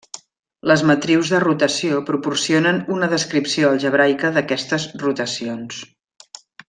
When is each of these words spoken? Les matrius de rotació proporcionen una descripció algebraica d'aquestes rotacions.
Les 0.69 0.83
matrius 0.91 1.33
de 1.33 1.41
rotació 1.43 1.99
proporcionen 2.07 2.79
una 2.95 3.11
descripció 3.11 3.69
algebraica 3.75 4.33
d'aquestes 4.39 4.89
rotacions. 5.05 5.85